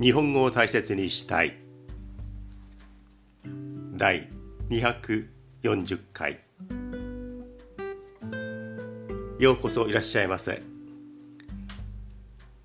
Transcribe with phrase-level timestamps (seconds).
[0.00, 1.58] 日本語を大切にしたい。
[3.92, 4.30] 第
[4.70, 6.40] 240回。
[9.38, 10.62] ようこそいらっしゃいませ。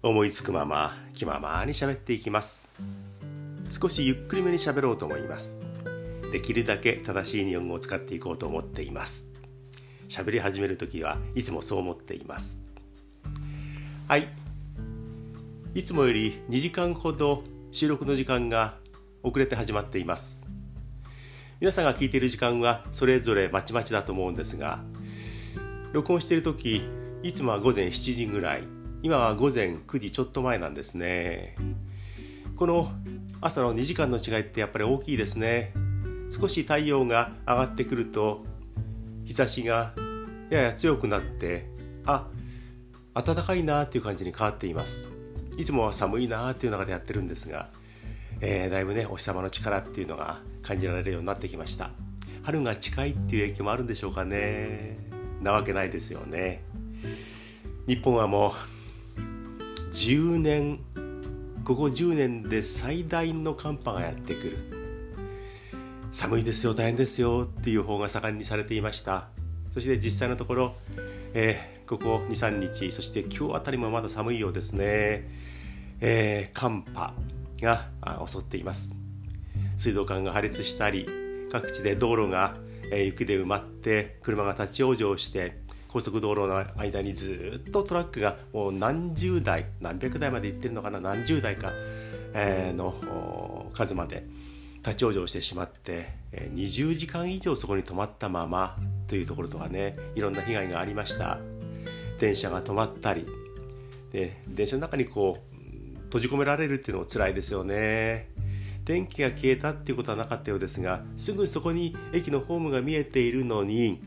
[0.01, 2.69] 思いつくまま気ままに喋っていきます。
[3.67, 5.59] 少しゆっくりめに喋ろうと思います。
[6.31, 9.33] できるだけ正しい日本語を使っていこうと思っています。
[10.07, 12.65] 喋り始める時はいつもそう思っています。
[14.07, 14.44] はい。
[15.75, 18.75] いつもより2時間ほど収録の時間が
[19.23, 20.41] 遅れて始まっています。
[21.59, 24.79] 皆さんが聞いている時間はそれぞれまちまちだと思うんですが
[25.91, 26.87] 録音している時
[27.23, 28.63] いつもは午前7時ぐらい。
[29.03, 31.57] 今は午前9時ちょっと前なんですね。
[32.55, 32.89] この
[33.41, 35.73] 朝の2時間の違いってやっぱり大きいですね。
[36.31, 38.45] 少し太陽が上がってくると
[39.25, 39.93] 日差しが
[40.49, 41.69] やや強くなって
[42.05, 42.29] あ
[43.13, 45.13] 暖かいなっていう感じに変わっています。
[45.57, 47.69] いつもは寒いなっていう中でやってるんですが、
[48.41, 51.91] えー、だいぶねお日様の力っていうのが感じられるようになってきました。
[52.43, 54.97] 春が近いっていう影響もあるんでしょうかね。
[55.41, 56.63] なわけないですよね。
[57.87, 58.53] 日本はも
[59.17, 59.21] う
[59.93, 60.79] 10年
[61.63, 64.57] ここ10年で最大の寒波がやってくる。
[66.11, 69.27] 寒いですよ大変ですよっていう方が盛んにされていました。
[69.71, 70.75] そして実際のところ、
[71.33, 75.29] えーここ23日そして今日あたりもまだ寒いようですね、
[76.01, 77.13] えー、寒波
[77.61, 77.89] が
[78.27, 78.95] 襲っています
[79.77, 81.07] 水道管が破裂したり
[81.51, 82.55] 各地で道路が、
[82.91, 91.71] 雪で埋まって車が立ち往生して高速道路の間にずっとトラックがもう何十台何百台まで行ってるのかな何十台か、
[92.33, 94.25] えー、の数まで
[94.79, 98.75] 立ち往生してしまって20時間以上そこに止まったまま
[99.07, 101.39] というところとかねいろんな被害がありました。
[102.19, 103.25] 電車が止まったり。
[104.11, 105.55] で電車の中にこう
[106.05, 108.29] 閉じ込められるっていうのも辛いですよね。
[108.85, 113.99] 電気が消えたっていうことはなかったようですがすぐそこに駅のホームが見えているのに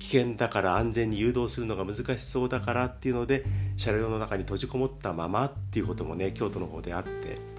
[0.00, 3.44] 危険だから安全に誘導するのが難しそうだからっていうので
[3.76, 7.53] 車両の中に閉じこもったままっていうこともね京都の方であって。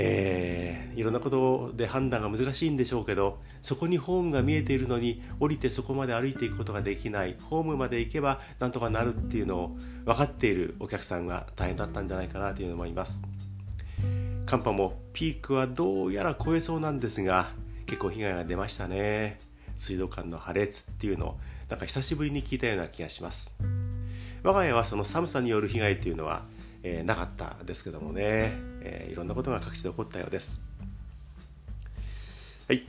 [0.00, 13.22] えー、いろんなことで判断が難しいんでしょうけどそこにホームが見えているのに降りてそこまで歩いていくことができないホームまで行けばなんとかなるっていうのを分かっているお客さんが大変だったんじゃないかなというの思います。
[14.46, 17.50] 寒波もピークはどうやら超えそうなんですが
[17.86, 19.40] 結構被害が出ましたね。
[19.76, 21.38] 水道管の破裂っていうのを
[21.68, 23.56] なんか久しぶりに聞いたような気がします。
[24.44, 26.44] 我が家はその寒さによる被害っていうのは
[26.82, 28.52] えー、なかったですけどもね、
[28.90, 30.62] えー、いろんなことが各地で起こったようです。
[32.66, 32.86] はい。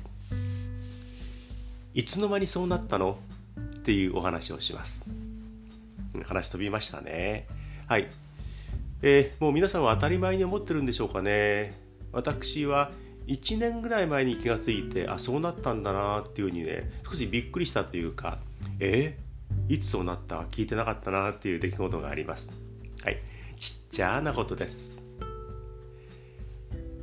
[1.94, 3.20] いつの間にそうなったの？
[3.58, 5.10] っていうお話をします。
[6.26, 7.48] 話飛びましたね。
[7.88, 8.08] はい。
[9.02, 11.74] えー、もう皆さんは当たり前に思ってるんでしょうかね。
[12.14, 12.92] 私は
[13.28, 18.40] 1年ぐらい前に気がついて、あ、そうなったんだなっていうふうにね、少しびっくりしたというか、
[18.80, 20.42] えー、いつそうなった？
[20.52, 22.54] 聞いてなかったなっていう出来事があります。
[23.04, 23.18] はい。
[23.58, 25.02] ちっちゃなことです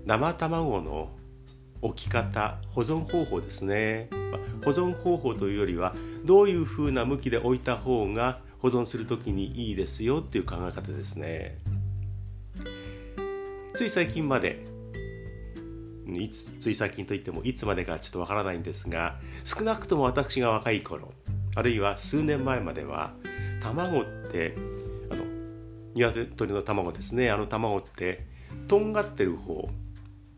[0.06, 1.10] 生卵の
[1.82, 4.08] 置き方保存方法ですね、
[4.64, 5.94] 保存方法というよりは
[6.24, 11.58] どういうふうな向きで置いた方が保存する時にいいですよっていう考え方ですね。
[13.74, 14.64] つい最近まで
[16.08, 21.12] いつつい最近といってもいつまでかちょっとわからないんですが少なくとも私が若い頃
[21.56, 23.12] あるいは数年前までは
[23.60, 24.54] 卵って
[25.10, 25.24] あの
[25.94, 27.30] 鶏の卵ですね。
[27.32, 28.24] あの卵って
[28.68, 29.68] とんがってる方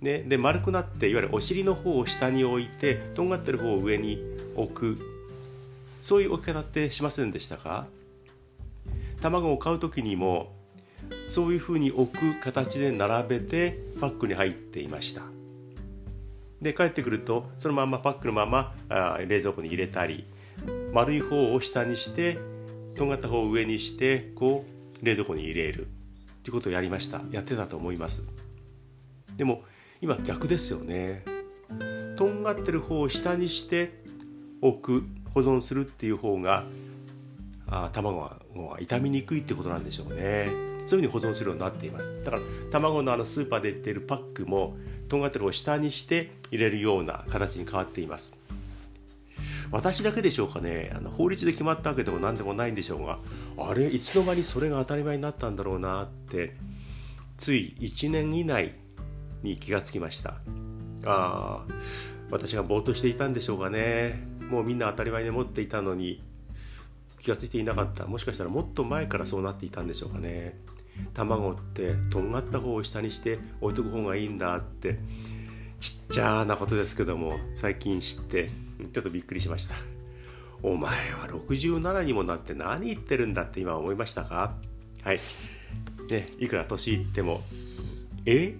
[0.01, 4.23] ね、で丸くなっていわゆるお尻の方を下に置いてとんがってる方を上に
[4.55, 4.99] 置く。
[6.01, 7.87] そういう置き方ってしませんでしたか？
[9.21, 10.55] 卵を買う時にも
[11.27, 15.23] そういうふうに置く形で並べてパックに入っていました。
[16.63, 20.25] で帰ってくるとそのままパックのままあ冷蔵庫に入れたり
[20.93, 22.39] 丸い方を下にして
[22.97, 24.65] とんがった方を上にしてこ
[25.03, 25.89] う冷蔵庫に入れるっ
[26.43, 27.21] ていうことをやりました。
[27.33, 28.25] やってたと思います。
[29.37, 29.63] でも
[30.01, 31.25] 今逆ですよね。
[32.17, 34.03] とんがってる方を下にして
[34.61, 35.05] 置く
[35.35, 36.65] 保存するっていう方が
[37.67, 38.39] あ卵は
[38.79, 40.49] 傷みにくいってことなんでしょうね。
[40.87, 42.13] そういうふうに保存するようになっています。
[42.25, 42.43] だから
[42.73, 44.77] 卵のあのスーパーで売っているパックも
[45.09, 48.41] とんがってる方を下にして入れるような形に変わっています。
[49.71, 50.91] 私だけでしょうかね。
[50.95, 53.19] あの法律で決まったわけでも何でもないんでしょうが
[53.59, 56.57] あれいつの間にそれが当たり前になったんだろうなって
[57.37, 58.75] つい1年以内
[59.43, 60.31] に気がつきました。
[60.31, 60.37] あ
[61.05, 61.65] あ
[62.31, 64.27] 私がぼーっとしていたんでしょうかね。
[64.51, 66.23] もうみんな当たり前に持っていたのに
[67.21, 68.07] 気が付いていなかった。
[68.07, 70.59] もしかしたらもっと前からそうなっていたんでしょうかね。
[71.15, 74.99] 卵ってとんがった方を下にして置いとく方がいいんだって
[75.79, 78.51] ちっちゃなことですけども最近知って
[78.93, 79.77] ちょっとびっくりしました。
[80.61, 84.55] お前は67にもなって何言ってるんだって今思いましたか？
[85.05, 85.21] はい。
[86.11, 87.43] ねいくら年いっても。
[88.27, 88.57] え？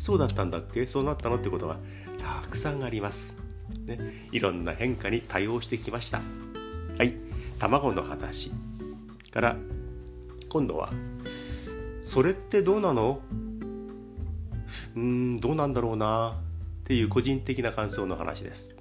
[0.00, 0.86] そうだったんだっけ？
[0.86, 1.76] そうなったのってことが
[2.18, 3.36] たくさんあります。
[3.84, 3.98] ね。
[4.32, 6.22] いろんな変化に対応してきました。
[6.98, 7.14] はい。
[7.58, 8.50] 卵の話
[9.30, 9.56] から
[10.48, 10.88] 今度は
[12.00, 13.20] それってどうなの？
[14.96, 18.76] うーんどうなんだろうなっていう個人的な感想の話です。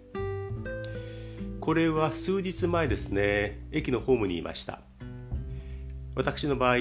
[1.59, 4.79] これは数日前ですね駅のホームにいました。
[6.15, 6.77] 私の場合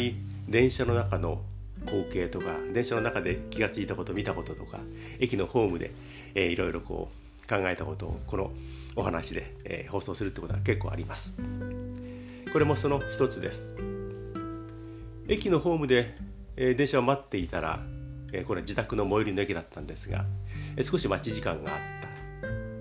[0.46, 1.43] 電車の中の
[1.88, 4.79] 光景とか電車の中で気が付いたこと見たこととか
[5.19, 5.90] 駅のホームで、
[6.35, 8.52] えー、いろいろこう考えたことをこの
[8.94, 11.40] お話で、えー、放送するってことは結構あります。
[12.52, 13.75] これもその一つです。
[15.29, 16.14] 駅のホームで、
[16.56, 17.81] えー、電車を待っていたら、
[18.32, 20.25] えー、これは自宅の最寄りの駅だったんですが、
[20.76, 22.08] えー、少し待ち時間があった。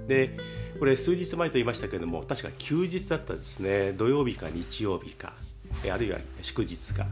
[0.08, 0.38] で
[0.80, 3.92] これ数日前と言いましたけれども確か休日だったですね。
[3.92, 5.34] 土曜日か日曜日か、
[5.84, 7.06] えー、あるいは祝日か。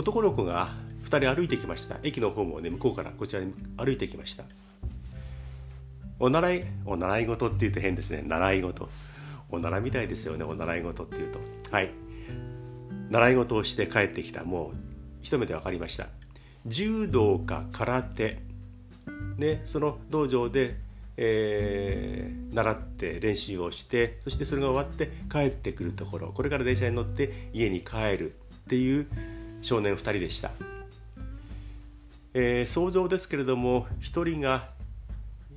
[0.00, 0.70] 男の子が
[1.04, 1.98] 2人歩いてきました。
[2.02, 4.44] 駅のホームをね向こうからこちらに歩いてきました。
[6.18, 8.22] お習いお習い事って言うと変ですね。
[8.26, 8.88] 習い事。
[9.50, 10.44] おならみたいですよね。
[10.44, 11.38] お習い事っていうと。
[11.70, 11.90] はい。
[13.10, 14.42] 習い事をして帰ってきた。
[14.42, 14.70] もう
[15.20, 16.06] 一目で分かりました。
[16.64, 18.38] 柔道か空手。
[19.36, 20.76] ねその道場で、
[21.18, 26.32] えー、習って練習をしてそしてそれが終わって帰ってくるところ。
[26.32, 29.06] これから電車に乗って家に帰るっていう
[29.62, 30.50] 少年2人でした、
[32.34, 34.68] えー、想像ですけれども1人が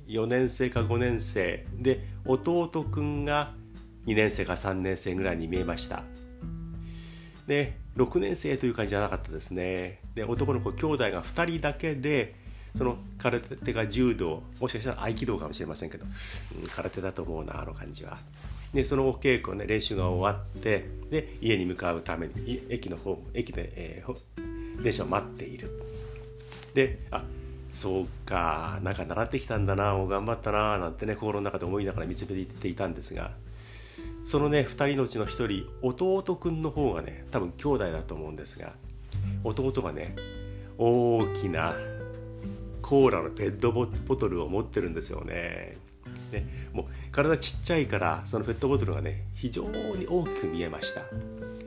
[0.06, 3.52] 4年生か5年生で弟くんが
[4.06, 6.02] 2年生か3年生ぐらいに見えました。
[7.46, 10.00] で6年生という感じじゃなかったですね。
[10.14, 12.34] で男の子兄弟が2人だけで
[12.74, 16.06] その空手が柔道もしかしたら合気道かもしれませんけど、
[16.60, 18.18] うん、空手だと思うなあの感じは。
[18.74, 25.70] でそのお稽古ね練習が終わってで家に向かうために駅のホーム駅で、えー、電車を待っている
[26.74, 27.22] であ
[27.72, 33.30] そうかなんか習ってきたんだなもう頑張ったななんてね心の中で思いながら見つめていたんですが
[34.24, 38.72] そのね2人のうちの1人弟くんの方がね多分兄弟だと思うんですが
[39.44, 40.16] 弟がね
[40.78, 41.74] 大きな
[42.82, 45.78] コーラのペットボトルを持ってるんですよね。
[46.34, 51.02] ねもう体ちっちゃいからそのペットボトルがね非常に大きく見えました。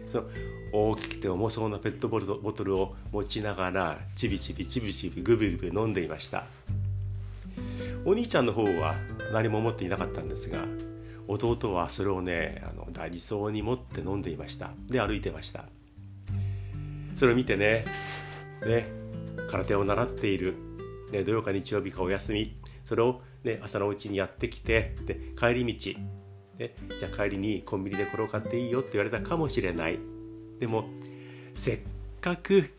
[0.10, 0.28] その
[0.72, 6.46] 大きくて重そうなペットボトルを持ちながらちびちびちびちびグビグビ飲んでいました。
[8.06, 8.96] お兄ちゃんの方は
[9.34, 10.64] 何も持っていなかったんですが
[11.28, 14.72] 弟はそれをねあの大事そうに持って飲んでいました。
[14.88, 15.66] で歩いてました。
[17.16, 17.86] それを見てね
[18.66, 18.88] ね
[19.50, 20.56] 空手を習っている、
[21.12, 22.56] ね、土曜か日曜日かお休み。
[22.86, 26.00] それを、ね、朝のうちにやってきてで帰り道、
[26.58, 30.00] ね、じゃあ帰りにコンビニでこれを買っていいよって言われたかもしれない。
[30.60, 30.86] でも
[31.54, 31.80] せっ
[32.20, 32.74] かく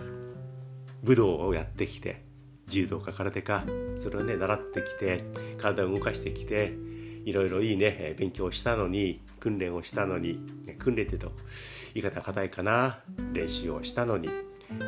[1.03, 2.25] 武道をやってきて
[2.67, 3.65] 柔道か空手か
[3.99, 5.25] それをね習ってきて
[5.59, 6.75] 体を動かしてきて
[7.25, 10.41] いろいろいいね勉強をしたのに訓練をしたのに
[10.79, 11.33] 訓練ってと
[11.95, 13.01] 言い方硬いかな。
[13.33, 14.29] 練習をしたのに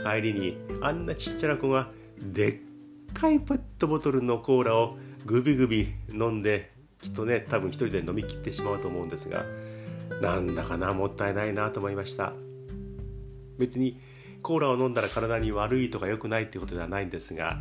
[0.05, 2.59] 帰りにあんなちっちゃな子がでっ
[3.15, 9.45] かいペットボトルのコーラをグビグビ飲んできっとね多分一人で飲み切ってしまうと思うんですが
[10.21, 12.33] なんだかなもったいないなと思いました。
[13.59, 14.01] 別に
[14.43, 17.59] コーラを飲んだら体に悪いとか良くないってことではないんですが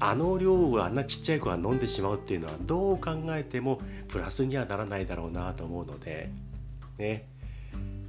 [0.00, 6.30] あの量をあんなちっちゃい子が飲んでしまうっていうのはどう考えてもプラスにはならないだろうなと思うので
[6.98, 7.28] ね。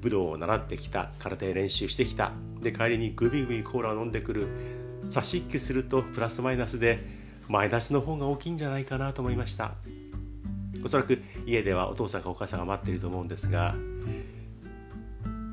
[0.02, 2.34] 武道を習ってきた空手練習してきた。
[2.62, 4.48] で帰りにグビグビコーラを飲んでくる。
[5.08, 9.76] 差し引きするとプラスマイナスでマイナスの方が大きいんじゃないかなと思いました。
[10.84, 13.74] おそらく家ではお父さんかお母さんが待ってると思うんですが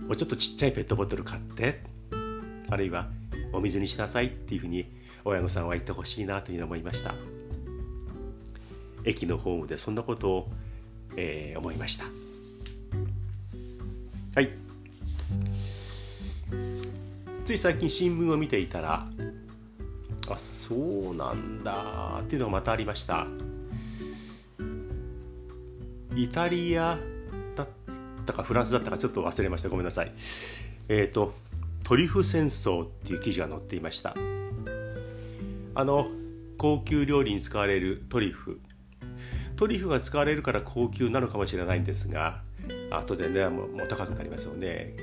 [0.06, 1.80] もうちょっとちっちゃいペットボトル買って
[2.68, 3.09] あるいは
[3.52, 4.90] お水にしなさいっていうふうに
[5.25, 7.14] 親御さんは言ってほしいなというふうに思いました。
[9.04, 10.50] 駅のホームでそんなことを、
[11.16, 12.04] えー、思いました。
[14.35, 14.50] はい。
[17.44, 19.06] つい最近新聞を見ていたら
[20.28, 20.74] あそ
[21.12, 22.20] うなんだ。
[22.20, 23.26] っていうのがまたありました。
[26.14, 26.98] イタリア
[27.56, 27.68] だっ
[28.26, 29.68] たかフランスだったかちょっと忘れました。
[29.68, 30.12] ごめんなさい。
[30.88, 31.34] えっ、ー、と
[31.84, 34.14] トリュフ戦争っていう記事が載っていました。
[35.74, 36.08] あの
[36.58, 38.60] 高級料理に使われるトリュフ。
[39.56, 42.42] トリュフが使われるから高級なのかもしれないんですが
[42.90, 44.94] 後で値段も高くなりますよね。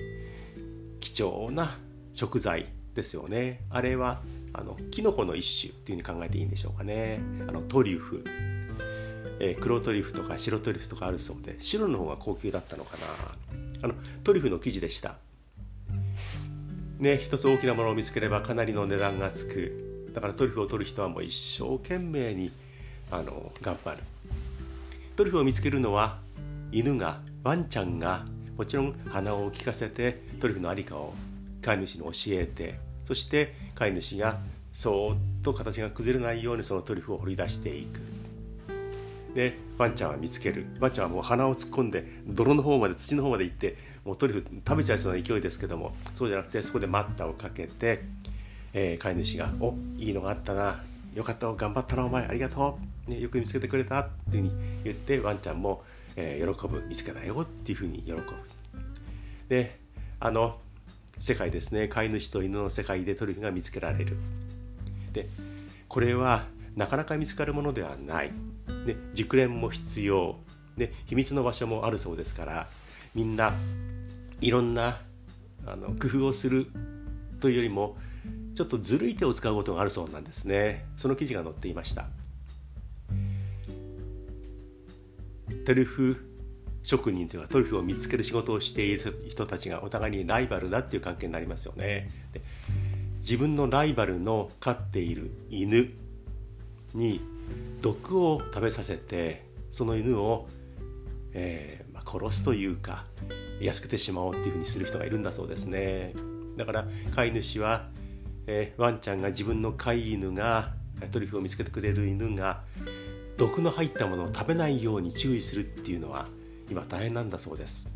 [1.00, 1.78] 貴重な
[2.14, 3.62] 食材ですよね。
[3.70, 4.22] あれは
[4.54, 7.20] あのキノコの一種っていうふうに考えていいんでしょうかね。
[7.48, 8.24] あのトリュフ、
[9.40, 13.06] えー、黒トリュフとか白トリュフとかあるそうで白の方が高級だったのかな。
[13.84, 15.16] あのトリュフの生地でした。
[17.00, 20.10] ね一つ大きなものを見つければかなりの値段がつく。
[20.14, 22.52] だからトリュフを取る人はもう一生懸命に
[23.12, 24.00] あの頑張る。
[25.16, 26.20] トリュフを見つけるのは
[26.72, 28.26] 犬がワンちゃんが
[28.58, 31.14] もちろん鼻を聞かせてトリュフの在りかを
[31.62, 34.38] 飼い主に教えてそして飼い主が
[34.74, 38.02] そーっと形が崩れないようにそのトリュフを掘り出していく。
[39.34, 40.66] でワンちゃんは見つける。
[40.82, 48.04] ワンちゃんはもう鼻を突っ込んで泥の方まで土の方まで行ってもうトリュフ食べちゃいそうな勢いですけどもそうじゃなくてそこで待ったをかけて、
[48.74, 50.84] えー、飼い主が「おいいのがあったな。
[51.16, 52.26] よかった頑張ったなお前。
[52.26, 54.52] ありがとう、ね、よく見つけてくれた」っていうふうに
[54.84, 55.82] 言ってワンちゃんも、
[56.18, 56.84] えー、喜ぶ。
[56.90, 58.22] 見つけたよっていうふうに喜ぶ。
[59.48, 59.80] で
[60.20, 60.60] あの
[61.20, 61.88] 世界ですね。
[61.88, 64.18] 飼い主と犬の世界でトリュフが見つけられる。
[65.14, 65.30] で
[65.88, 66.46] これは
[66.76, 68.32] なかなか見つかるものではない。
[68.86, 70.38] で熟練も必要。
[70.78, 72.70] で秘密の場所もあるそうですから
[73.16, 73.54] みんな
[74.42, 75.00] いろんな
[75.66, 76.68] あの工夫をする
[77.40, 77.98] というよりも
[78.54, 80.86] ちょっとずるい手を使うことがあるそうなんですね。
[80.98, 82.08] その記事が載っていました。
[85.66, 86.37] トリュフ
[86.88, 92.10] 職人というかトリュフを見つける仕事をしている人たちがお互いにライバルだっていう関係になりますよね。
[92.32, 92.40] で
[93.20, 95.90] 自分のライバルの飼っている犬
[96.94, 97.20] に
[97.82, 100.48] 毒を食べさせてその犬を、
[101.34, 103.04] えー、まあ、殺すというか
[103.60, 106.14] 安くてしまおうっていうふうにする人がいるんだそうですね。
[106.56, 107.90] だから飼い主は、
[108.46, 110.72] えー、ワンちゃんが自分の飼い犬が
[111.12, 112.64] トリュフを見つけてくれる犬が
[113.36, 116.30] 毒の入ったものを食べないように注意するっていうのは
[116.70, 117.92] 今大変なんだそうです。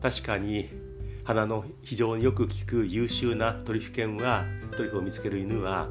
[0.00, 0.68] 確かに
[1.24, 4.44] 鼻の非常によく効く優秀なトリュフ犬は
[4.76, 5.88] トリュフを見つける犬はやっ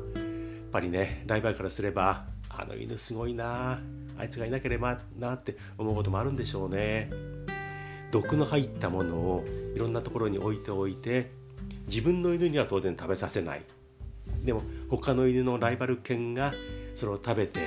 [0.72, 3.80] ぱりねライバルからすればあの犬すごいな
[4.18, 7.12] あいつがいなければなって思うこともあるんでしょうね。
[8.12, 11.32] 毒の入ったものをいろんなところに置いておいて
[11.86, 13.64] 自分の犬には当然食べさせない。
[14.44, 16.54] でも他の犬のライバル犬が
[16.96, 17.60] それを食べて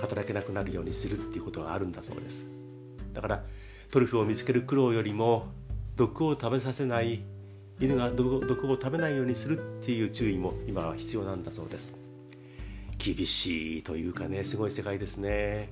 [0.00, 2.59] 働けなくなるようにするっていうことがあるんだそうです。
[3.12, 3.44] だから
[3.90, 5.48] トリュフを見つける苦労よりも
[5.96, 7.22] 毒を食べさせない
[7.80, 11.96] 犬が毒を食べないようにするっていう注意も今は必要なんだそうです。
[12.98, 15.70] 厳しいというかねすごい世界ですね。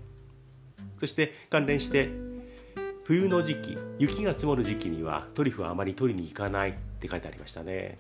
[0.99, 2.09] そして関連して
[3.04, 7.99] 冬の時期雪が積もる時期にはトリュフはあまり取りに行かないって書いてありましたね。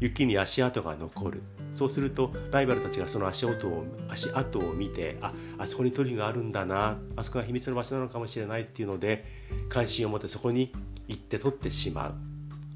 [0.00, 1.42] 雪に足跡が残る。
[1.74, 9.24] そうするとライバルたちがその足音を足跡を見てああそこに鳥があるんだなあそこが秘密の場所なのかもしれないっていうので
[9.68, 10.72] 関心を持ってそこに
[11.08, 12.14] 行って取ってしまう。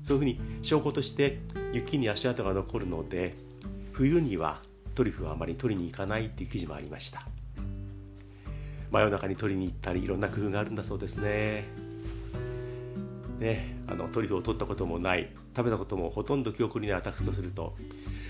[0.02, 1.40] そういうふうに証拠として
[1.72, 3.34] 雪に足跡が残るので
[3.92, 4.62] 冬には
[4.94, 7.26] トリュフはあまり取りに行かないっていう記事もありました。
[8.90, 11.64] 真夜中に取りに行ったりいろんな工夫があるんだそうですね。
[13.38, 17.74] ね、あのトリュフを取ったこともない食べたこともほとんど記憶にない私とすると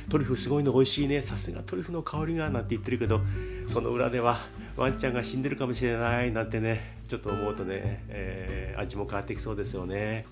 [0.08, 1.22] トリュフすごいの美味しいね。
[1.22, 3.20] さすがトリュフの香りがなんて言ってるけど
[3.66, 4.38] その裏では
[4.76, 10.26] ワンちゃんが死んでるかもしれないなんてねちょっと思うとね、えー、味も変わってきそうですよね。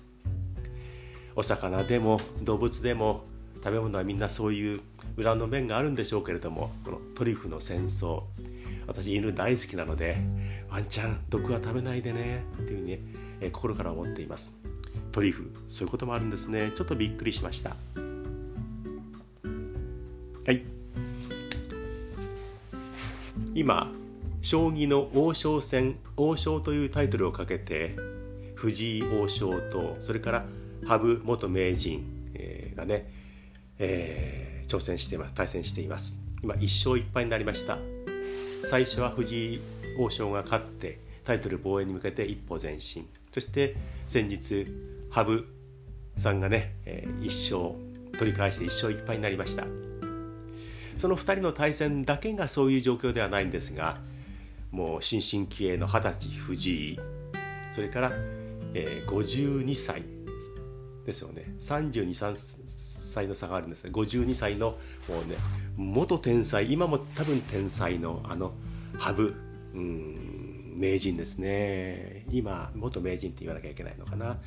[1.35, 4.81] お魚でも動物でも食べ物はみんなそういう
[5.17, 8.23] 裏の面があるんでしょうけれどもこのトリュフの戦争。
[8.87, 10.17] 私犬大好きなので
[10.69, 12.99] ワンちゃん毒は食べないでねっていうふうにね
[13.41, 14.55] えー、心から思っています。
[15.11, 16.71] トリュフそういうこともあるんですね。
[16.75, 17.75] ちょっとびっくりしました。
[20.45, 20.61] はい。
[23.55, 23.91] 今
[24.43, 27.95] 将棋の王将戦王将というタイトルをかけて
[28.53, 30.45] 藤井王将とそれから
[30.85, 33.09] 羽生元名人、えー、がね、
[33.79, 36.19] えー、挑戦して対戦しています。
[36.43, 37.79] 今1勝1敗になりました。
[38.65, 39.61] 最初は藤井
[39.97, 43.07] 王将が勝ってタイトル防衛に向けて一歩前進。
[43.31, 43.75] そして
[44.05, 44.67] 先日
[45.09, 47.73] 羽生さんがね、えー、一勝
[48.19, 49.84] 取り返して1勝1敗になりました。
[50.97, 53.97] その2人の対戦だけがそういう状況ではないんですが
[54.71, 56.99] もう新進気鋭の二十歳藤井
[57.71, 58.11] それから、
[58.73, 60.03] えー、52歳
[61.05, 61.53] ですよね。
[61.59, 62.35] 323
[63.15, 64.71] 歳の差があるんですが52歳の
[65.07, 65.35] もうね
[65.77, 68.53] 元天才今も多分天才のあの
[68.97, 69.35] 羽生
[69.75, 72.25] うん名人ですね。
[72.31, 74.37] 今元名人って言わなきゃいけないのかな。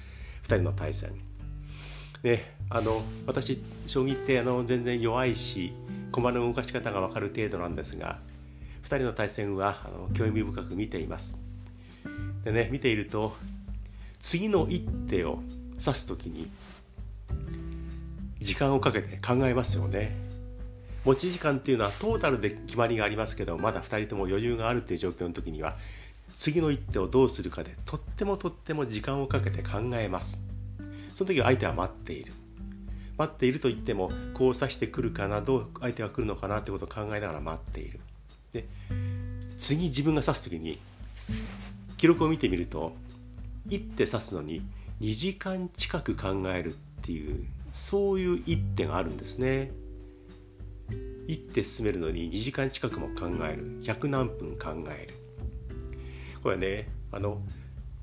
[0.44, 1.12] 2人の対戦。
[2.22, 5.72] であの私将棋ってあの全然弱いし
[6.12, 8.18] 駒の動かし方が分かる程度なんですが
[8.82, 11.38] 2人の対戦はあの興味深く見ています。
[12.44, 13.36] でね見ていると
[14.20, 15.40] 次の一手を
[15.72, 16.50] 指す時に
[18.40, 20.16] 時間をかけて考えますよね。
[21.04, 25.76] 持ち時間っていうのはトータルで決まりがありますけどまだ2人とも余裕があるっていう状況の時には
[26.36, 30.44] 次の一手をどうするかでとってもとっても時間をかけて考えます。
[31.14, 32.32] その時は相手は待っている。
[33.18, 38.00] 待っていると言ってもこう指してくるかなどう相手が来るのかなってことを考えながら待っている。
[38.52, 38.66] で
[39.58, 40.78] 次自分が指す時に
[41.96, 42.94] 記録を見てみると
[43.68, 44.62] 一手指すのに
[45.00, 49.72] 2時間近く考えるっていうそういう一手があるんですね。
[51.26, 53.82] 一手進めるのに2時間近くも考える。
[53.82, 55.14] 100何分考える。
[56.42, 57.40] これねあの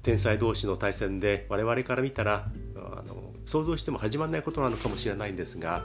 [0.04, 5.84] 天才同士の対戦で我々から見たらあの想像しても始まらないことなのかもしれないんですが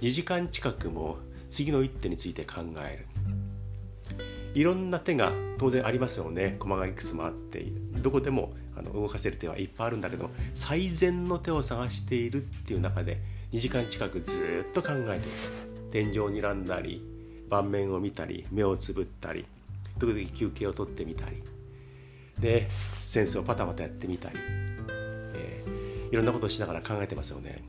[0.00, 3.06] 2時間近くも次の一手について考える。
[4.54, 6.56] いろんな手が当然ありますよね。
[6.58, 7.62] 駒がいくつもあって
[8.02, 13.20] どこでもあの動かせる手はいっぱいあるんだけど最善の手を探しているっていう中で
[13.52, 15.30] 2時間近くずっと考えてる。
[15.90, 17.02] 天井を睨んだり
[17.48, 19.44] 盤面を見たり目をつぶったり
[19.98, 21.42] 時々休憩をとってみたり。
[22.40, 22.68] で
[23.06, 24.36] センスをパタパタやってみたり、
[26.10, 27.62] いろんなことをしながら考えてますよね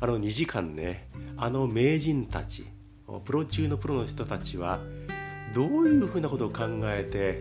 [0.00, 2.66] あの2時間ねあの名人たち
[3.24, 4.80] プロ中のプロの人たちは
[5.52, 7.40] どういうふうなことを考えて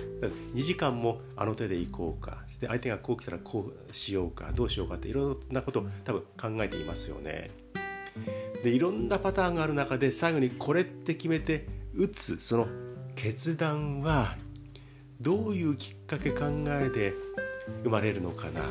[0.55, 7.51] 2時間もあの手でいこうかで相手がこう来たらこうしようかどうしようかっていろんなことを多分考えていますよね。
[8.63, 12.67] でいろんなパターンがある中で最後にこれって決めて打つその
[13.15, 14.35] 決断は
[15.21, 17.13] どういうきっかけ考えて
[17.83, 18.61] 生まれるのかな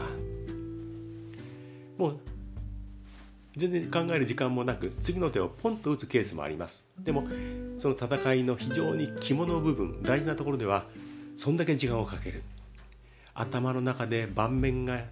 [1.98, 2.18] もう
[3.56, 6.88] 全然考える時間もなく次の手をポンと打つケースもあります。
[7.00, 7.26] でも
[7.76, 10.84] その戦いの非常に肝の部分大事なところでは
[11.36, 12.42] そんだけ時間をかける。
[13.34, 15.02] 頭の中で盤面が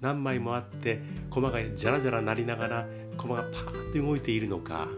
[0.00, 4.88] 何枚もあって駒がじゃらじゃら鳴りながら駒がパーって動いているのか。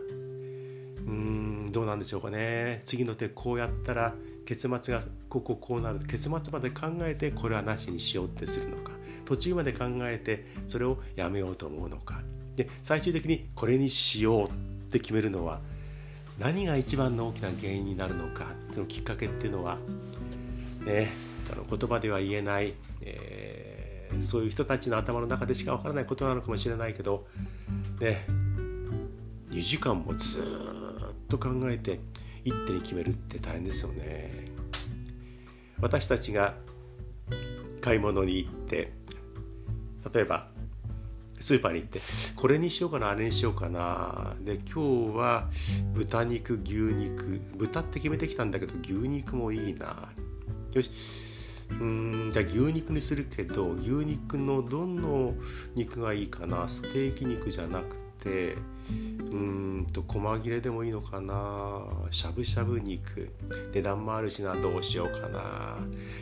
[1.07, 2.83] うーんどうなんでしょうかね。
[2.85, 6.01] 次の手こうやったら結末がこここうなる。
[6.01, 8.98] 結末まで考えてこれはなしにしようってするのか
[9.29, 12.23] 途中まで考えてそれをやめようと思うのか
[12.57, 14.51] で最終的にこれにしようっ
[14.91, 15.61] て決めるのは
[16.39, 19.77] 何が一番の大きな原因になるのかそのきっかけっていうのは、
[20.87, 21.11] ね、
[21.53, 27.27] あの言葉では言えない、えー、そういう人たちの頭の中でしかわからないことなのかもしれないけど、
[28.01, 28.25] ね、
[29.51, 30.45] 2時間もずっ
[31.29, 32.01] と考えて
[32.47, 34.53] 一手に決めるって大変ですよね。
[35.83, 36.55] 私たちが
[37.83, 38.97] 買い物に行って
[40.13, 40.49] 例えば
[41.41, 42.01] スーパーに行って
[42.35, 44.35] これにしようかなあれにしようかな。
[44.41, 45.49] で今日は
[45.95, 47.41] 豚肉牛肉。
[47.57, 50.09] 豚って決めてきたんだけど牛肉もいいな。
[50.73, 50.91] よし。
[51.71, 55.35] うんじゃあ牛肉にするけど牛肉のどの
[55.75, 56.69] 肉がいいかな。
[56.69, 58.57] ステーキ肉じゃなくて
[58.91, 61.85] うんと細切れでもいいのかな。
[62.11, 63.31] しゃぶしゃぶ肉。
[63.73, 65.39] 値段もあるしなどうしようかな。
[65.39, 65.77] や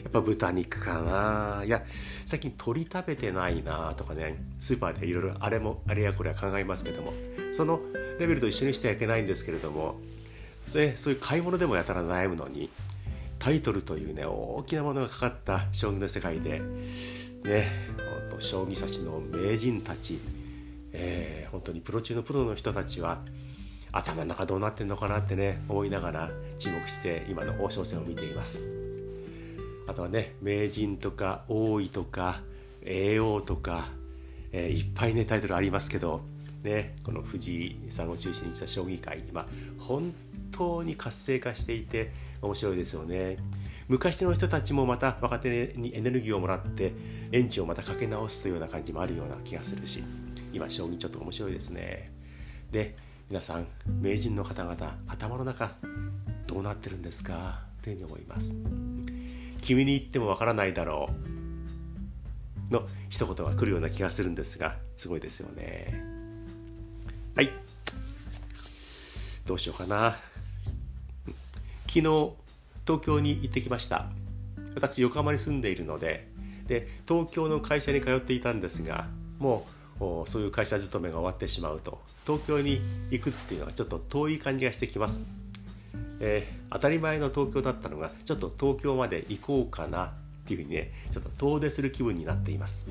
[0.08, 1.64] っぱ豚肉かな。
[1.64, 1.84] いや
[2.24, 4.42] 最近鶏食べてないなとかね。
[4.58, 7.12] スーパーでいろいろあれもあれやこれは考えますけども。
[7.52, 7.80] その
[8.18, 10.00] レベルと一緒にしてはいけないんですけれども。
[10.64, 12.70] それそういう買い物でもやたら悩むのに
[13.38, 16.60] タイトルというね大きなものがかかった将棋の世界で
[17.44, 17.68] ね
[18.20, 20.18] ほんと将棋指しの名人たち。
[20.98, 23.20] えー、本当にプロ中のプロの人たちは
[23.92, 28.64] 頭の中どうなってんのかなってね思いながら注目して今の王将戦を見ています。
[29.86, 32.42] あとはね名人とか王位とか
[32.84, 33.88] 叡王とか、
[34.52, 36.22] えー、いっぱいねタイトルありますけど
[36.62, 39.46] ねこの藤井さんを中心にした将棋界今
[39.78, 40.12] 本
[40.50, 43.36] 当に活性化していて面白いですよね。
[43.88, 46.92] 昔の人たちもまた若手にエネルギーをもらって
[47.30, 50.02] エンジンをまたかけ直すというような感じもあるような気がするし
[50.52, 52.10] 今将棋ちょっと面白いですね。
[52.72, 52.96] で
[53.28, 53.66] 皆さん
[54.00, 55.72] 名人の方々頭の中
[56.46, 57.60] どうなってるんですか？
[57.82, 58.54] というふうに思います。
[59.62, 61.10] 君に言ってもわからないだろ
[62.70, 62.72] う。
[62.72, 66.04] の一言が来るような気がするんですがすごいですよね。
[67.34, 67.50] はい。
[69.44, 70.18] どうしようかな。
[71.88, 72.02] 昨日
[72.86, 74.06] 東京に行ってきました。
[74.76, 76.28] 私横浜に住んでいるので
[76.68, 79.08] で東京の会社に通っていたんですが
[79.40, 82.80] もうそういう会社勤めが終わってしまうと東京に
[83.10, 85.26] 行くっていうのはちょっと遠い感じがしてきます、
[86.20, 90.10] えー、当たり前の東京だったのがちょっと東京まで行こうかなっ
[90.46, 92.88] ていうふうにねちょっと遠出する気分になっています、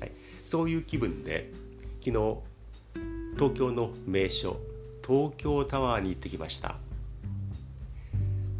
[0.00, 0.12] はい、
[0.44, 1.50] そういう気分で
[2.00, 2.36] 昨日
[3.34, 4.58] 東京の名所
[5.06, 6.76] 東京タワーに行ってきました。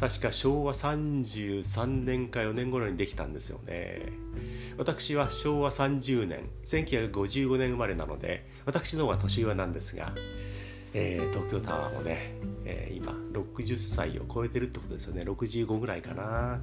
[0.03, 4.01] 確か昭和33年か4年頃にできたんですよね。
[4.77, 10.11] 私は昭和30年1955年生まれなので私の方が年上なんですが、
[10.93, 12.35] えー、東京タワーもね、
[12.65, 15.21] えー、今60歳を超えてるってことですよね。
[15.21, 16.59] 65ぐらいかな。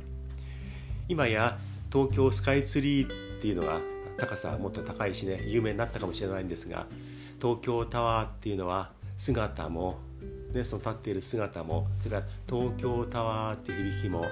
[1.08, 1.56] 今や
[1.90, 3.80] 東京スカイツリーっていうのが
[4.18, 6.84] 高さもっと高いしね有名になったかもしれないんですが
[7.40, 9.98] 東京タワーっていうのは姿も
[10.52, 14.24] ね、その立っている姿もそれから東京タワーって響きも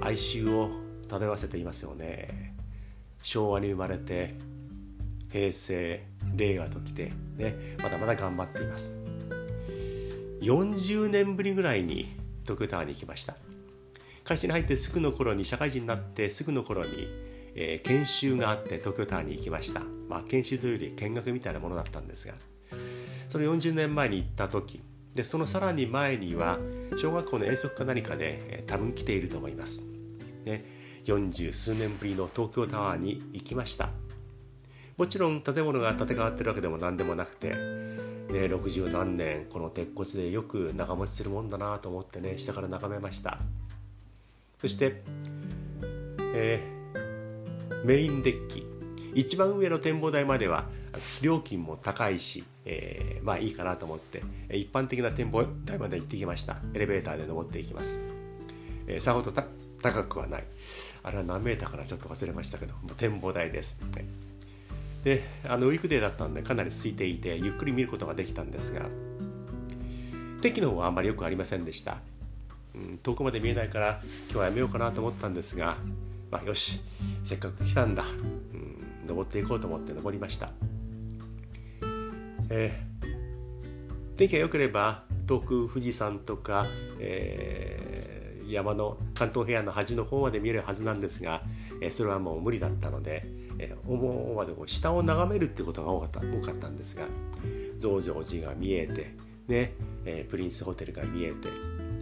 [0.00, 0.70] 哀愁を
[1.08, 2.54] 漂わせていますよね。
[3.22, 4.34] 昭和に生まれて
[5.30, 6.04] 平成
[6.36, 8.96] 令和ときて、ね、まだまだ頑張っています。
[10.40, 13.36] 40年ぶりぐらいに東京タワーに行きました。
[14.24, 17.08] 会社に入ってすぐの頃に社会人になってすぐの頃に、
[17.54, 19.82] えー、研修があって東京タワーに行きました。
[20.10, 22.34] まあ研修というより見学みたいなものだったんですが
[23.28, 24.82] その40年前に行った時
[25.14, 26.58] でそのさらに前には
[26.96, 29.84] 小学校の遠足か何かで多分来ていると思います、
[30.44, 30.64] ね、
[31.04, 33.90] 40数年ぶりの東京タワーに行きました。
[34.96, 37.54] もちろん建物が建て替わってるわけでも何でもなくて、ね、
[38.28, 43.38] 60何年この鉄骨でよく長持ちするもんだなと思ってね下から眺めました。
[44.60, 45.00] そして、
[46.34, 48.66] えー、メインデッキ
[49.14, 50.66] 一番上の展望台までは
[51.22, 56.58] 料金も高いし、えー、まあいいかなと思って一般的な展望台まで行ってきました。
[56.74, 58.00] エレベーターで登っていきます、
[58.86, 59.32] えー、さほど
[59.82, 60.44] 高くはない。
[61.02, 63.80] あれは何メーターかなちょっと忘れましたけどもう展望台です、
[65.02, 68.82] であのウィークデーだったんでかなり空いていてゆっくり見ることができたんですが
[70.42, 71.98] 天気の方はあんまりよくありませんでした、
[72.74, 75.78] うん、遠くまで見えないから今日はやめようかなと思ったんですが、
[76.30, 76.82] まあ、よし
[77.24, 78.56] せっかく来たんだ、う
[79.06, 80.50] ん、登っていこうと思って登りました。
[82.50, 86.66] えー、天気が良ければ遠く富士山とか、
[86.98, 91.42] えー、山の関東平野の端の方まで見えるはずなんですが、
[91.80, 93.22] えー、それはもう無理だったので、
[93.58, 97.06] えー、思わず下を眺めるってことが多かった多かったんですが
[97.78, 99.14] 増上寺が見えて、
[99.46, 101.48] ねえー、プリンスホテルが見えて、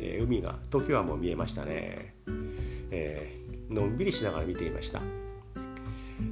[0.00, 2.14] えー、海が東京湾も見えましたね、
[2.90, 5.27] えー、のんびりしながら見ていました。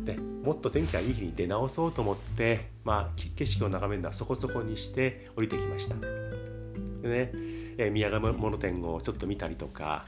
[0.05, 5.95] でもっと天気がいい日に出直そうと思って、まあ、景色を眺めるのはそこそこにして降りてきました。
[5.97, 7.33] でね、
[7.79, 10.07] えー、宮川物店をちょっと見たりとか、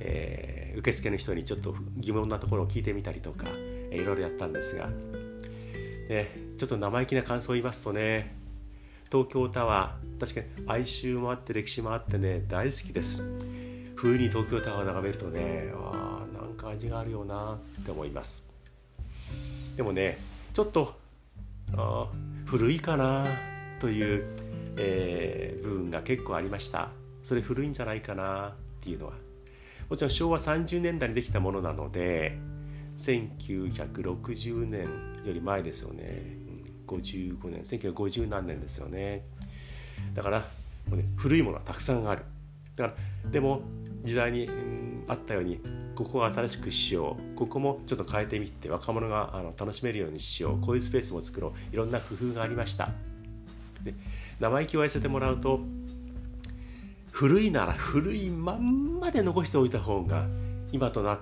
[0.00, 8.34] えー、受付の人にちょっと疑問なところを聞いてみたりとか、えー、いろいろやったんですが、ね、ちょっと生意気な感想を言いますとね
[9.10, 13.22] 東京タワー確かに哀愁もあって歴史もあってね大好きです。
[13.94, 18.55] 冬に東京タワーを眺めるとねあなんか味があるよなって思います。
[19.76, 20.18] でもね
[20.52, 20.94] ちょっと
[22.46, 23.26] 古いかな
[23.78, 24.24] という、
[24.76, 26.88] えー、部分が結構ありました。
[27.22, 29.12] それ古いんじゃないかなっていうのは。
[29.90, 32.38] もちろん昭和30年代にできたものなので
[32.96, 34.88] 1960年
[35.24, 36.22] より前ですよね。
[36.86, 37.60] 55年。
[37.62, 39.24] 1950何年ですよね。
[40.14, 40.40] だから
[40.88, 42.22] もう、ね、古いものはたくさんある。
[42.76, 43.62] だからでも
[44.04, 45.60] 時代に、うん、あったように
[45.96, 47.36] ここは新しくしよう。
[47.36, 50.60] ここもちょっと変えてみて若者があの楽しめるようにしよう。
[50.60, 51.74] こういうスペースも作ろう。
[51.74, 52.90] いろんな工夫がありました。
[53.82, 53.94] で
[54.38, 55.60] 生意気を言わせてもらうと
[57.10, 60.26] 古いなら古いまんまで残しておいた方が
[60.72, 61.20] 今とな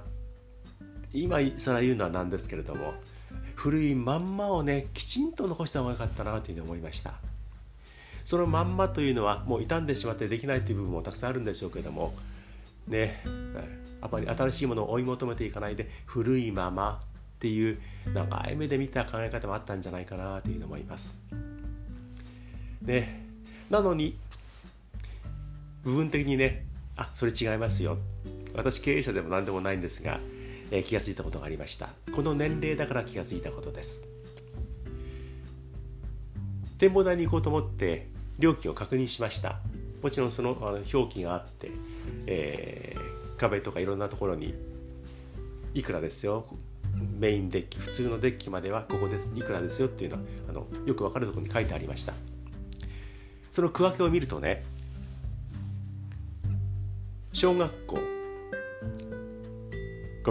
[1.12, 2.94] 今更言うのはなんですけれども
[3.54, 7.14] 古いまんまをねきちんと残した方がよかったなというふうに思いました。
[8.24, 12.14] そのまんまというのはもう傷んでしまってできないという部分もたくさんあるんでしょうけれども
[12.88, 13.22] ね
[14.04, 17.06] あまり新しいものを追い求めていかないで古いままっ
[17.38, 17.78] ていう
[18.12, 21.18] 長い目で見た考え方もあったんじゃないかなというふうに思います。
[22.82, 23.26] ね、
[23.70, 24.18] なのに
[25.82, 27.96] 部分的にねあそれ違いますよ。
[28.54, 30.20] 私経営者でも何でもないんですが、
[30.70, 31.88] えー、気が付いたことがありました。
[32.14, 34.06] この年齢だから気が付いたことです。
[36.78, 39.60] 展望台に行こうと思って料金を確認しました。
[40.02, 41.70] もちろんそのあの表記があって、
[42.26, 44.54] えー、壁とかいろんなところに
[45.74, 46.46] いくらですよ？
[47.18, 49.30] メインデッキ普通のデッキまではここです。
[49.34, 52.14] いくらですよっていうのはあのよく分かるところに書いてありました。
[53.50, 54.62] その区分けを見るとね
[57.32, 58.02] 小学校ご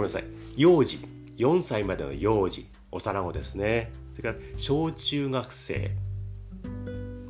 [0.00, 0.24] んなさい。
[0.56, 0.98] 幼児
[1.36, 3.92] 4歳までの幼児幼子ですね。
[4.14, 5.90] それから小中学生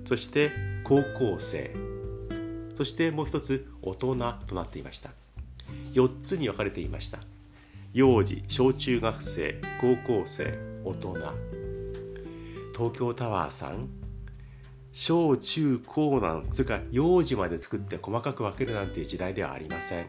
[0.04, 0.50] そして
[0.84, 1.74] 高校生
[2.74, 5.10] そしてもう一つ大人となっていました。
[5.94, 7.18] 4つに分かれていました。
[7.92, 11.14] 幼児小中学生高校生大人。
[12.76, 13.88] 東京タワーさん。
[14.92, 20.06] 小中高なんそれか幼児まで作って細かく分けるなんていう時代ではありません。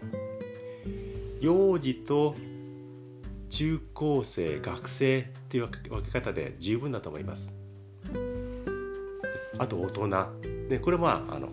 [1.41, 2.35] 幼児と
[3.49, 7.53] 中高生学生っていう分け方で十分だと思います。
[9.57, 10.07] あと大人。
[10.69, 11.49] ねこれまああの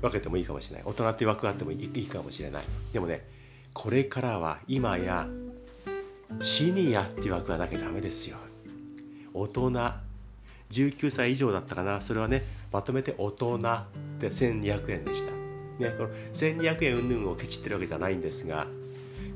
[0.00, 0.84] 分けてもいいかもしれない。
[0.86, 2.64] 大人って枠があってもいいかもしれない。
[2.92, 3.26] でもね
[3.72, 5.28] これからは今や
[6.40, 8.36] シニアっていう枠がなきゃダメですよ。
[9.34, 9.70] 大人
[10.70, 12.00] 19歳以上だったかな。
[12.00, 13.58] それはねまとめて大人
[14.18, 18.66] で1200円でした、ね、この1200円云々をケチってるわけじゃないんですが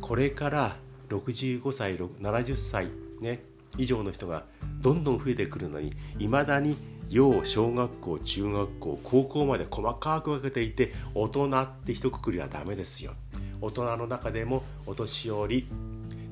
[0.00, 0.76] これから
[1.08, 2.88] 65歳70歳、
[3.20, 3.42] ね、
[3.78, 4.44] 以上の人が
[4.80, 6.76] どんどん増えてくるのにいまだに
[7.12, 13.12] 幼小学校中学校高校まで細かく分けていて大人って一括りはダメですよ。
[13.60, 15.68] 大人の中でもお年寄り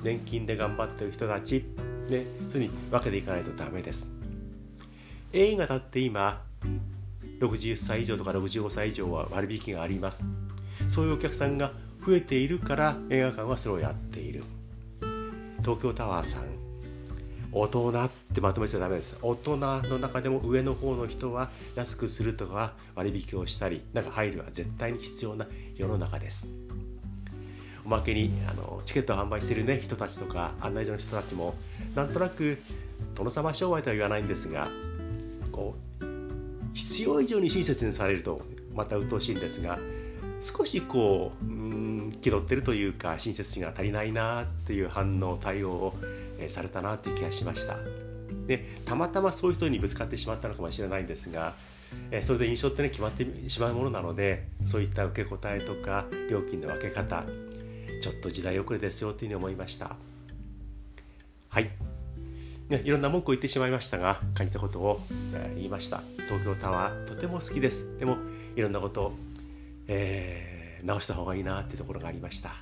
[0.02, 1.66] 年金で頑張ってる人たち
[2.08, 4.10] ねそういうふうに分けていかないとダメです。
[5.34, 6.42] 映画だって今
[7.40, 10.24] 60歳以上とか65歳以上は割引があります。
[10.88, 11.72] そういうお客さんが
[12.06, 14.44] 増えているから映画館はそれをやっている。
[15.60, 16.59] 東京タワーさん
[17.52, 19.18] 大人ってまとめちゃダメです。
[19.22, 26.46] 大人の中でも上の方の人は安くするとか割引をしたりなんか配慮は絶対に必要な世の中です。
[27.84, 31.54] おまけにあのチケットを販売してる、ね、人たちとか案内所の人たちも
[31.94, 32.58] なんとなく
[33.14, 34.68] 殿様商売とは言わないんですが
[35.50, 36.04] こう
[36.74, 38.42] 必要以上に親切にされると
[38.74, 39.78] また鬱陶しいんですが
[40.40, 45.94] 少しこううん気取ってるというか親切心が足りないなっていう反応対応を、
[46.48, 47.76] されたなという気がしました。
[48.46, 51.54] でたまたまそういう人にぶつかってしまったのかもしれないんですが、
[52.10, 57.24] え、それで印象ってね決まってしまうものなのでそういった受け答えとか料金の分け方
[58.00, 59.96] ちょっと時代遅れですよというふうに思いました。
[61.48, 61.70] はい。
[62.68, 65.00] ね、いろんな文句を言ってしまいましたが感じたことを、
[65.34, 66.02] えー、言いました。
[66.28, 67.98] 東京タワーとても好きです。
[67.98, 68.16] でも
[68.54, 69.12] いろんなことを
[69.92, 72.54] えー、直した方がいいなっていうところがありました、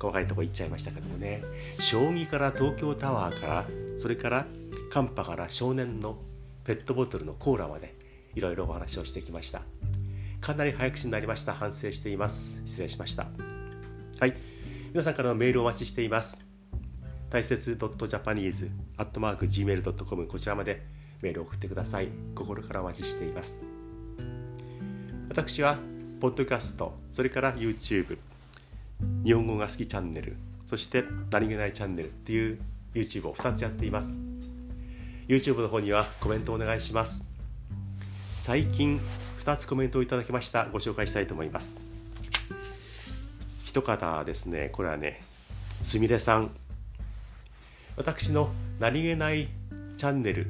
[0.00, 1.42] 細かいとこ行っちゃいましたけどもね。
[1.78, 3.66] 将棋から東京タワーから
[3.98, 4.46] それから
[4.90, 6.16] 寒波から少年の
[6.64, 7.94] ペットボトルのコーラまで
[8.34, 9.62] いろいろお話をしてきました。
[10.40, 11.52] かなり早口になりました。
[11.52, 12.62] 反省しています。
[12.64, 13.28] 失礼しました。
[14.18, 14.32] はい。
[14.92, 16.46] 皆さんからのメールをお待ちしています。
[17.28, 20.82] 大切 .japanese.gmail.com こちらまで
[21.22, 22.08] メールを送ってください。
[22.34, 23.60] 心からお待ちしています。
[25.28, 25.78] 私は
[26.20, 28.18] ポッドキャスト、それから YouTube、
[29.24, 32.58] 日本語が好きチャンネル、そして何気ないチャンネルっていう
[32.94, 34.14] YouTube を2つやっています。
[35.28, 37.26] YouTube の方にはコメントお願いします。
[38.32, 38.98] 最近
[39.44, 40.66] 2つコメントをいただきました。
[40.66, 41.80] ご紹介したいと思います。
[43.66, 45.20] 一方ですね、これはね、
[45.82, 46.50] すみれさん。
[47.96, 49.48] 私の何気ない
[49.98, 50.46] チャンネル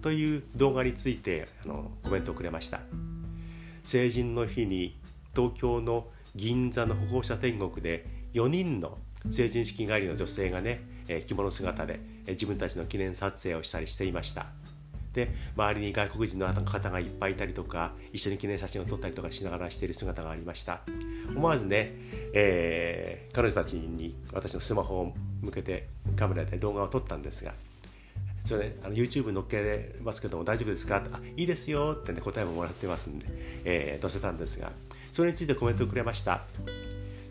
[0.00, 2.80] という動画についてあのコメントをくれました。
[3.82, 4.96] 成人の日に
[5.36, 8.98] 東京の銀座の歩行者天国で4人の
[9.30, 14.46] 成人式帰りの女性がね、え着物姿で、え自分たちの記念撮影をしたりしていました。
[15.12, 20.80] で周りに外国人の方がいっぱいいたりとか一緒に記念写真を撮ったりとかしながらしている姿がありました。
[21.28, 21.92] 思わずね、
[22.34, 27.54] えー、彼女たちに私のスマホを向けてカメラで動画を撮ったんですが
[28.44, 31.02] それね、あの YouTube 載っけますけども大丈夫ですか？
[31.12, 33.26] あいいですよってね答えももらってますんで、
[33.64, 34.72] えー、載せたんですが
[35.12, 36.42] それについてコメントをくれました。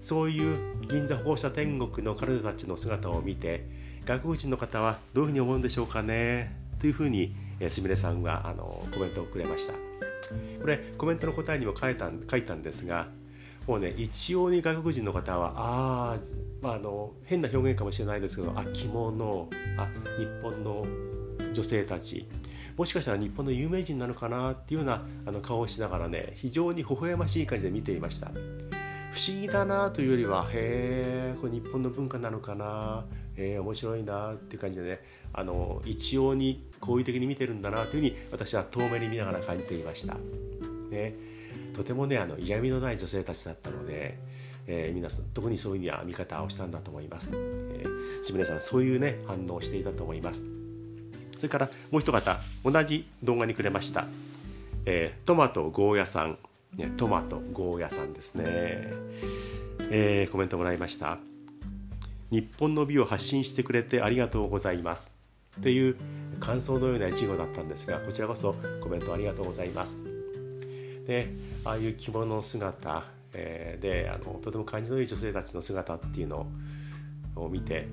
[0.03, 3.65] そういう銀座放射天国の彼女たちの姿を見て
[4.03, 7.33] 外国人の方はどういうふうに思うんでしょうかねというふうに
[7.69, 9.73] すみれさんはあのコメントをくれました。
[10.59, 13.07] これコメントの答えにも書いた書いたんですが
[13.65, 16.17] もうね一応に外国人の方はあ、
[16.61, 19.87] まあ、あの変な表現かもしれないですけどあ着物あ
[20.17, 20.85] 日本の
[21.53, 22.27] 女性たち
[22.75, 28.31] もしかしたら日本の有名人なのかなっていうようなあの顔をしながらね非常に微笑ましい感じで見ていました。
[29.13, 33.05] 不思議だなというよりはへえこれ日本の文化なのかな？
[33.37, 34.99] えー、面白いなっていう感じでね
[35.33, 40.15] あの一様に好意的に見てるんだなというふうに私は遠目に見ながら感じていました。
[40.89, 41.15] ね、
[41.75, 44.17] とてもねあの嫌味のない女性たちだったので、
[44.65, 47.29] えー、皆さん特にそういうには見方をしたんだと思います。
[47.33, 50.45] えー、しみれさんそういうね反応をしていたと思います。
[51.37, 54.07] それからもう一方同じ動画にくれました、
[54.85, 56.39] えー、トマトゴーヤさん、
[56.97, 58.45] トマトゴーヤさんですね、
[59.91, 61.19] えー、コメントもらいました。
[62.31, 65.15] 日本の美を発信してくれてありがとうございます。
[65.61, 65.95] という
[66.39, 69.99] 感想のような一語だったんですがこちらこそコメントありがとうございます。
[71.05, 71.31] で
[71.63, 76.47] ああいう着物の姿、えー、であのとても感じのいい女性たちの姿っていうの
[77.35, 77.87] を見て、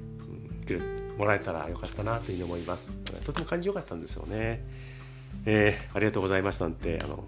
[0.70, 2.92] うん、もらえたらよかったなというふうに思います。
[3.26, 4.64] とても感じよかったんですよね。
[5.44, 7.24] えー、ありがとうございますなんてあの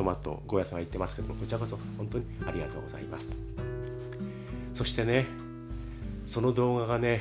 [0.00, 3.36] トマトゴーヤさんが言ってますけどもこちらこそ本当にありがとうございます。
[4.72, 5.26] そしてね
[6.24, 7.20] その動画がね、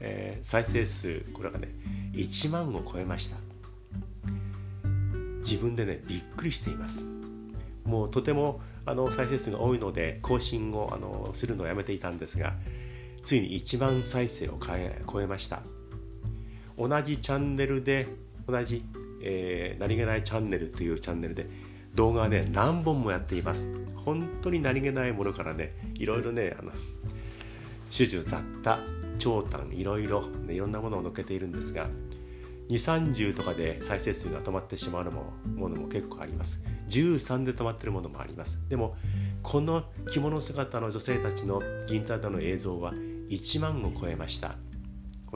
[0.00, 1.68] えー、再生数これがね
[2.14, 3.36] 1万を超えました。
[5.40, 7.10] 自分でねびっくりしています。
[7.84, 12.54] もうとてもあの再生数が多いので更新をあのするのをやめていたんですが
[13.22, 15.60] ついに1万再生を超えました。
[16.78, 18.06] 同じチャンネルで
[18.48, 18.82] 同じ、
[19.22, 23.64] えー、何気ないチャンネルというチャンネルで動画はね何本もやっています。
[24.04, 26.72] 本当に何気ないものからねいろいろねあの
[27.90, 28.78] 種々雑多
[29.18, 31.88] 長短いろいろ、ね、いろんなものを載っけているんですが
[32.68, 36.62] 230とかで再生数が止まってしまうのもものも結構あります。
[36.88, 38.58] 13で止まってるものもあります。
[38.68, 38.96] でも
[39.42, 42.94] この着物姿の女性たちの銀座での映像は
[43.28, 44.56] 1万を超えました。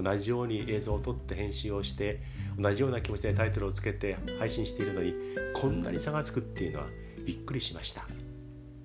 [0.02, 2.20] 同じように映像を撮って編集をして
[2.58, 5.14] 同じような気持ちでタイトルをつけて配信しているのに
[5.54, 6.86] こんなに差がつくっていうのは
[7.26, 8.06] びっくりしました。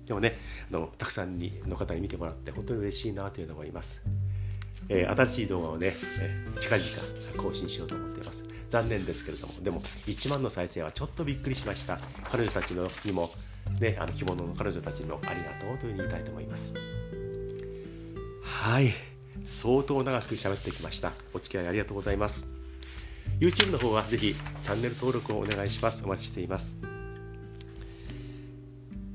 [0.06, 0.36] でもね
[0.70, 4.02] あのたくさんにの方に見てもらって本当に嬉しいなというのを思います、
[4.90, 8.44] えー、新しい動画をね、えー、近々更新しようと思っています。
[8.68, 11.98] 残念ですけれどもでも1万の再生はちょっとびっくりしました。
[12.30, 13.30] 彼女たちのにも
[13.80, 16.74] ねあの着物の彼女たちにもありがとうというふうに言いたいと思います。
[18.42, 19.13] はい。
[19.44, 21.12] 相当長く喋ってきました。
[21.34, 22.48] お付き合いありがとうございます。
[23.38, 26.02] YouTube の方はぜひチャンネル登録をお願いします。
[26.04, 26.80] お待ちしています。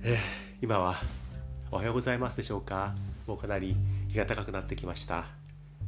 [0.03, 0.17] えー、
[0.61, 0.95] 今は
[1.71, 2.93] おはようございますでしょうか。
[3.25, 3.75] もうかなり
[4.09, 5.25] 日が高くなってきました。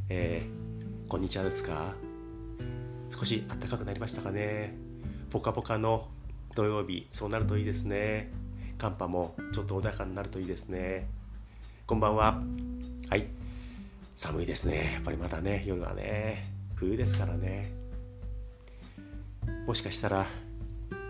[0.09, 1.93] えー、こんにちはですか。
[3.09, 4.75] 少し暖かくなりましたかね。
[5.29, 6.07] ポカポカの
[6.55, 8.31] 土曜日そうなるといいですね。
[8.79, 11.07] 寒波もちょっと穏やかになるといいですね。
[11.85, 12.41] こんばんは。
[13.07, 13.40] はい。
[14.21, 14.91] 寒いですね。
[14.93, 17.71] やっぱりまだね夜はね冬ですからね。
[19.65, 20.27] もしかしたら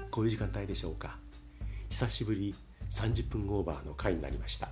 [0.10, 1.18] こういう時間帯でしょうか。
[1.90, 2.56] 久しぶり
[2.90, 4.70] 30分オーバーの回になりました。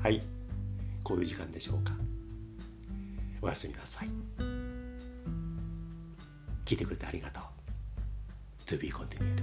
[0.00, 0.22] はい。
[1.02, 1.90] こういう時間でしょうか。
[3.42, 4.08] おやすみなさい。
[6.64, 7.42] 聞いてくれてありがとう。
[8.66, 9.42] To be continued